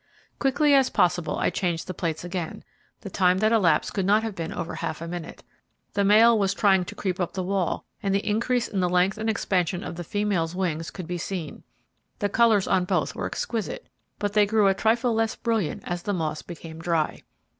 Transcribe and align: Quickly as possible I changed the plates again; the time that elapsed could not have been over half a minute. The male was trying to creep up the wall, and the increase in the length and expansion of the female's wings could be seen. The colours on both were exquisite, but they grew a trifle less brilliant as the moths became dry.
Quickly 0.39 0.73
as 0.73 0.89
possible 0.89 1.37
I 1.37 1.51
changed 1.51 1.85
the 1.85 1.93
plates 1.93 2.23
again; 2.23 2.63
the 3.01 3.09
time 3.11 3.37
that 3.37 3.51
elapsed 3.51 3.93
could 3.93 4.03
not 4.03 4.23
have 4.23 4.33
been 4.33 4.51
over 4.51 4.73
half 4.73 4.99
a 4.99 5.07
minute. 5.07 5.43
The 5.93 6.03
male 6.03 6.39
was 6.39 6.55
trying 6.55 6.85
to 6.85 6.95
creep 6.95 7.19
up 7.19 7.33
the 7.33 7.43
wall, 7.43 7.85
and 8.01 8.11
the 8.15 8.27
increase 8.27 8.67
in 8.67 8.79
the 8.79 8.89
length 8.89 9.19
and 9.19 9.29
expansion 9.29 9.83
of 9.83 9.97
the 9.97 10.03
female's 10.03 10.55
wings 10.55 10.89
could 10.89 11.05
be 11.05 11.19
seen. 11.19 11.61
The 12.17 12.29
colours 12.29 12.67
on 12.67 12.85
both 12.85 13.13
were 13.13 13.27
exquisite, 13.27 13.85
but 14.17 14.33
they 14.33 14.47
grew 14.47 14.65
a 14.65 14.73
trifle 14.73 15.13
less 15.13 15.35
brilliant 15.35 15.83
as 15.85 16.01
the 16.01 16.13
moths 16.13 16.41
became 16.41 16.79
dry. 16.79 17.21